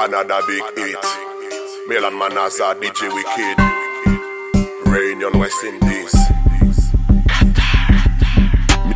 Another 0.00 0.40
big 0.46 0.62
hit. 0.76 0.96
Milan 1.88 2.12
Manaza, 2.12 2.72
DJ 2.80 3.12
Wicked. 3.12 3.58
Réunion 4.86 5.32
West 5.34 5.56
Indies. 5.64 6.14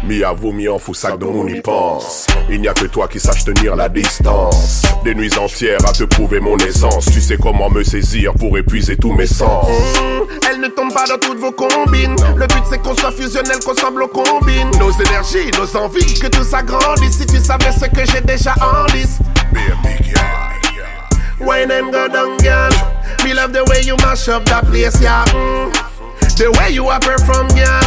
Mi 0.04 0.22
avoue, 0.22 0.52
mi 0.52 0.68
en 0.68 0.78
fou 0.78 0.94
sac 0.94 1.18
de 1.18 1.24
mon 1.24 1.48
y 1.48 1.60
pense. 1.60 2.28
Il 2.48 2.60
n'y 2.60 2.68
a 2.68 2.72
que 2.72 2.86
toi 2.86 3.08
qui 3.08 3.18
sache 3.18 3.44
tenir 3.44 3.74
la 3.74 3.88
distance. 3.88 4.82
Des 5.02 5.16
nuits 5.16 5.36
entières 5.36 5.84
à 5.88 5.92
te 5.92 6.04
prouver 6.04 6.38
mon 6.38 6.56
essence. 6.58 7.06
Tu 7.06 7.20
sais 7.20 7.36
comment 7.36 7.68
me 7.68 7.82
saisir 7.82 8.32
pour 8.34 8.56
épuiser 8.56 8.96
tous 8.96 9.12
mes 9.12 9.26
sens. 9.26 9.66
Mmh, 9.68 10.48
elle 10.50 10.60
ne 10.60 10.68
tombe 10.68 10.94
pas 10.94 11.06
dans 11.06 11.18
toutes 11.18 11.38
vos 11.40 11.50
combines. 11.50 12.14
Le 12.36 12.46
but 12.46 12.62
c'est 12.70 12.80
qu'on 12.80 12.94
soit 12.94 13.10
fusionnel, 13.10 13.58
qu'on 13.66 13.74
semble 13.74 14.06
combine. 14.06 14.70
Nos 14.78 14.92
énergies, 14.92 15.50
nos 15.58 15.76
envies, 15.76 16.20
que 16.20 16.28
tout 16.28 16.44
s'agrandisse. 16.44 17.18
Si 17.18 17.26
tu 17.26 17.38
savais 17.38 17.72
ce 17.72 17.86
que 17.86 18.06
j'ai 18.06 18.20
déjà 18.20 18.54
en 18.60 18.86
liste. 18.92 19.20
Wine 21.44 21.70
and 21.70 21.92
go 21.92 22.08
down, 22.08 22.36
girl. 22.38 22.70
Me 23.24 23.34
love 23.34 23.52
the 23.52 23.64
way 23.70 23.82
you 23.82 23.96
mash 23.98 24.28
up 24.28 24.44
that 24.46 24.64
place, 24.64 25.00
yeah. 25.00 25.24
Mm. 25.26 25.72
The 26.36 26.50
way 26.58 26.70
you 26.70 26.88
are 26.88 27.00
perform, 27.00 27.48
girl. 27.48 27.82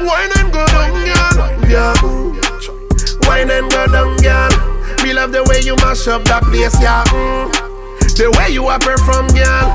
Wine 0.00 0.30
and 0.38 0.52
go 0.52 0.64
down, 0.66 0.92
girl. 1.04 1.68
Yeah. 1.68 1.94
Wine 3.28 3.50
and 3.50 3.70
go 3.70 3.86
down, 3.86 4.16
girl. 4.18 4.50
Me 5.02 5.12
love 5.12 5.32
the 5.32 5.44
way 5.44 5.60
you 5.60 5.76
mash 5.76 6.08
up 6.08 6.24
that 6.24 6.42
place, 6.44 6.76
yeah. 6.80 7.04
Mm. 7.08 7.50
The 8.16 8.30
way 8.38 8.52
you 8.52 8.66
are 8.66 8.78
perform, 8.78 9.28
girl. 9.28 9.68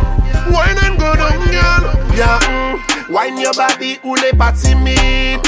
Wine 0.52 0.77
and 0.83 0.99
go 0.99 1.16
down, 1.16 1.39
girl. 1.49 1.83
Yeah. 2.16 2.39
Mm. 2.39 3.09
Wine 3.09 3.38
your 3.38 3.53
body 3.53 3.99
ou 4.03 4.16
les 4.16 4.33
pas 4.38 4.52
timide. 4.52 5.41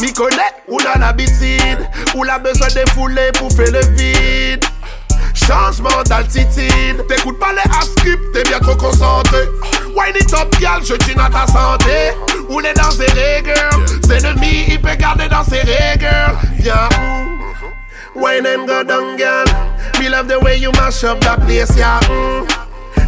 Mi 0.00 0.12
connaît 0.12 0.54
ou 0.68 0.78
n'a 0.80 0.98
l'habitude. 0.98 1.86
Ou 2.14 2.24
la 2.24 2.38
besoin 2.38 2.68
de 2.68 2.88
fouler 2.90 3.30
pour 3.34 3.52
faire 3.52 3.70
le 3.70 3.80
vide. 3.94 4.61
Ascripts, 7.96 8.32
t'es 8.32 8.42
bien 8.44 8.58
trop 8.60 8.76
concentré. 8.76 9.48
Wine 9.94 10.16
it 10.16 10.32
up, 10.34 10.54
girl, 10.60 10.82
je 10.82 10.94
tue 10.94 11.16
à 11.18 11.28
ta 11.28 11.46
santé. 11.46 12.12
Ou 12.48 12.60
les 12.60 12.72
dans 12.74 12.90
ses 12.90 13.06
girl. 13.06 13.86
C'est 14.06 14.24
ennemi, 14.24 14.66
il 14.68 14.80
peut 14.80 14.94
garder 14.96 15.28
dans 15.28 15.44
ses 15.44 15.62
girl. 15.62 16.36
Viens? 16.58 16.88
Wine 18.14 18.46
and 18.46 18.66
go 18.66 18.84
down, 18.84 19.16
girl. 19.16 19.44
Me 19.98 20.08
love 20.08 20.28
the 20.28 20.38
way 20.40 20.58
you 20.58 20.70
mash 20.72 21.02
up 21.04 21.20
that 21.20 21.40
place, 21.40 21.74
yeah. 21.76 21.98
Mm. 22.00 22.46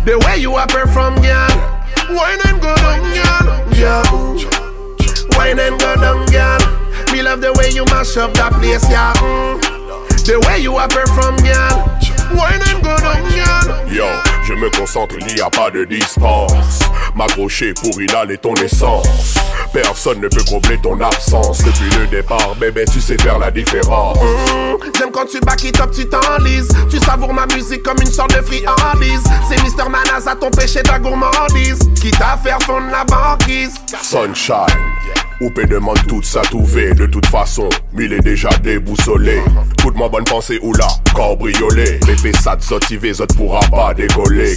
The 0.04 0.18
way 0.24 0.38
you 0.38 0.54
are 0.54 0.66
perform, 0.66 1.16
girl. 1.16 1.48
Wine 2.08 2.40
and 2.46 2.60
go 2.60 2.74
down, 2.76 3.00
girl. 3.12 3.76
Yeah. 3.76 4.02
Wine 5.36 5.58
and 5.58 5.78
go 5.78 5.94
down, 5.96 6.24
girl. 6.26 6.58
Me 7.12 7.22
love 7.22 7.42
the 7.42 7.52
way 7.52 7.70
you 7.70 7.84
mash 7.86 8.16
up 8.16 8.32
that 8.34 8.52
place, 8.54 8.88
yeah. 8.88 9.12
Mm. 9.14 9.60
The 10.24 10.40
way 10.48 10.60
you 10.60 10.74
are 10.76 10.88
perform, 10.88 11.36
girl. 11.36 12.03
Wine 12.34 12.62
and 12.68 12.82
go 12.82 12.96
down, 12.98 13.22
girl. 13.30 13.92
Yo, 13.92 14.06
je 14.46 14.54
me 14.54 14.70
concentre, 14.70 15.14
il 15.20 15.34
n'y 15.34 15.40
a 15.40 15.50
pas 15.50 15.70
de 15.70 15.84
distance. 15.84 16.80
M'accrocher 17.14 17.72
pour 17.74 18.00
inhaler 18.00 18.38
ton 18.38 18.54
essence. 18.54 19.34
Personne 19.72 20.20
ne 20.20 20.28
peut 20.28 20.42
combler 20.48 20.78
ton 20.78 21.00
absence. 21.00 21.58
Depuis 21.58 21.98
le 21.98 22.06
départ, 22.08 22.54
bébé, 22.56 22.84
tu 22.92 23.00
sais 23.00 23.16
faire 23.22 23.38
la 23.38 23.50
différence. 23.50 24.18
Mmh, 24.18 24.90
J'aime 24.98 25.10
quand 25.12 25.26
tu 25.26 25.40
back 25.40 25.62
it 25.64 25.80
up, 25.80 25.90
tu 25.94 26.08
t'enlises. 26.08 26.68
Tu 26.90 26.98
savoures 26.98 27.32
ma 27.32 27.46
musique 27.46 27.82
comme 27.82 27.98
une 28.00 28.10
sorte 28.10 28.34
de 28.36 28.42
friandise. 28.42 29.22
C'est 29.48 29.60
Mr. 29.62 29.88
Manas 29.88 30.26
à 30.26 30.34
ton 30.34 30.50
péché 30.50 30.82
de 30.82 30.88
la 30.88 30.98
gourmandise. 30.98 31.78
Qui 32.00 32.10
t'a 32.10 32.38
fait 32.42 32.50
fondre 32.64 32.86
la 32.90 33.04
banquise. 33.04 33.74
Sunshine. 34.02 34.66
Oupé 35.40 35.66
demande 35.66 35.98
tout 36.06 36.22
ça 36.22 36.42
fait 36.66 36.94
De 36.94 37.06
toute 37.06 37.26
façon, 37.26 37.68
mille 37.92 38.12
est 38.12 38.20
déjà 38.20 38.50
déboussolé. 38.62 39.40
Toute 39.78 39.96
ma 39.96 40.08
bonne 40.08 40.24
pensée 40.24 40.58
ou 40.62 40.72
la 40.74 40.86
cambriolé 41.14 41.98
Mais 42.06 42.16
fais 42.16 42.32
ça 42.32 42.56
de 42.56 42.62
sotiver, 42.62 43.12
zot 43.12 43.26
pourra 43.36 43.60
pas 43.70 43.94
décoller. 43.94 44.54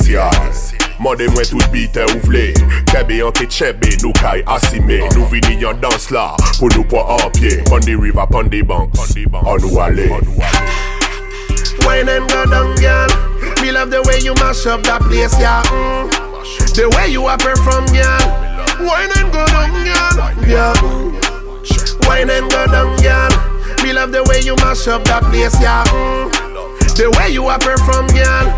Mandez-moi 0.99 1.43
tout 1.43 1.59
bite 1.71 1.99
ouvlé 2.15 2.53
Kebe 2.85 3.23
en 3.23 3.31
ketchebe, 3.31 3.85
nous 4.01 4.13
kai 4.13 4.43
assimé. 4.45 5.03
Nous 5.15 5.25
vini 5.25 5.65
en 5.65 5.73
danse 5.73 6.11
là, 6.11 6.35
pour 6.59 6.69
nous 6.75 6.83
point 6.83 7.03
en 7.03 7.29
pied. 7.31 7.57
Pon 7.65 7.79
the 7.79 7.95
river, 7.99 8.25
pon 8.31 8.43
the 8.43 8.63
banks, 8.63 8.99
on 9.45 9.57
nous 9.57 9.79
aller 9.79 10.09
Wine 11.85 12.09
and 12.09 12.27
go 12.27 12.45
down, 12.45 12.75
girl. 12.75 13.07
Me 13.61 13.71
love 13.71 13.89
the 13.89 14.01
way 14.07 14.19
you 14.19 14.33
mash 14.35 14.65
up 14.65 14.83
that 14.83 15.01
place, 15.01 15.39
yeah 15.39 15.63
mm. 15.63 16.09
The 16.75 16.89
way 16.95 17.11
you 17.11 17.25
are 17.25 17.37
perform, 17.37 17.85
girl. 17.87 18.47
Wine 18.85 19.09
and 19.17 19.31
go 19.31 19.45
down, 19.45 19.71
girl. 19.83 19.86
Yeah. 20.57 20.73
Wine 22.07 22.31
and 22.31 22.49
go 22.49 22.65
down, 22.65 22.97
girl. 22.97 23.29
Me 23.83 23.93
love 23.93 24.11
the 24.11 24.25
way 24.27 24.41
you 24.41 24.55
mash 24.55 24.87
up 24.87 25.03
that 25.03 25.21
place, 25.29 25.53
yeah. 25.61 25.83
Mm. 25.85 26.33
The 26.97 27.13
way 27.15 27.29
you 27.29 27.45
are 27.45 27.59
perform, 27.59 28.07
girl. 28.07 28.49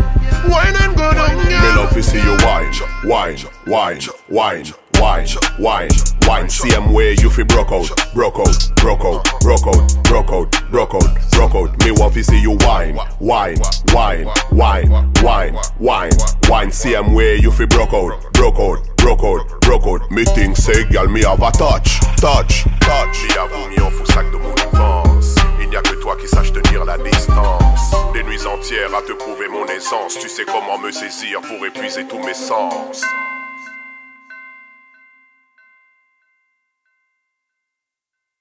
Wine 0.48 0.74
and 0.80 0.96
go 0.96 1.12
down, 1.12 1.36
girl. 1.36 1.60
Me 1.60 1.76
love 1.76 1.92
to 1.92 2.02
see 2.02 2.22
you 2.22 2.38
wine, 2.40 2.72
wine, 3.04 3.36
wine, 3.66 4.00
wine. 4.30 4.64
Wine, 5.00 5.26
wine, 5.58 5.88
wine, 6.26 6.50
same 6.50 6.92
way 6.92 7.16
you 7.20 7.30
feel 7.30 7.46
broke 7.46 7.72
out, 7.72 7.88
broke 8.12 8.38
out, 8.38 8.70
broke 8.76 9.00
out, 9.00 9.24
broke 9.40 9.66
out, 9.66 10.04
broke 10.04 10.30
out, 10.30 10.70
broke 10.70 10.94
out, 10.94 11.30
broke 11.30 11.54
out. 11.54 11.84
Me 11.84 11.90
want 11.90 12.12
to 12.12 12.22
see 12.22 12.38
you 12.38 12.58
wine, 12.60 12.98
wine, 13.18 13.56
wine, 13.94 14.26
wine, 14.52 15.10
wine, 15.22 15.56
wine, 15.80 16.12
wine, 16.50 16.70
same 16.70 17.14
way 17.14 17.36
you 17.36 17.50
feel 17.50 17.66
broke 17.68 17.94
out, 17.94 18.30
broke 18.34 18.58
out, 18.58 18.94
broke 18.98 19.24
out, 19.24 19.59
broke 19.70 19.86
out. 19.86 20.10
Me 20.10 20.24
girl, 20.90 21.06
me 21.08 21.22
have 21.22 21.42
a 21.42 21.50
touch, 21.52 22.00
touch, 22.16 22.64
touch. 22.80 23.18
Avoue, 23.38 23.68
mi 23.68 23.78
en 23.78 23.90
fous 23.90 24.06
sac 24.06 24.26
de 24.32 24.36
mon 24.36 24.52
défense. 24.54 25.36
Il 25.60 25.68
n'y 25.68 25.76
a 25.76 25.82
que 25.82 25.94
toi 26.02 26.16
qui 26.16 26.26
sache 26.26 26.52
tenir 26.52 26.84
la 26.84 26.98
distance. 26.98 27.94
Des 28.12 28.24
nuits 28.24 28.44
entières 28.46 28.92
à 28.94 29.02
te 29.02 29.12
prouver 29.12 29.48
mon 29.48 29.66
essence. 29.66 30.18
Tu 30.20 30.28
sais 30.28 30.44
comment 30.44 30.78
me 30.78 30.90
saisir 30.90 31.40
pour 31.42 31.64
épuiser 31.64 32.04
tous 32.08 32.18
mes 32.18 32.34
sens. 32.34 33.02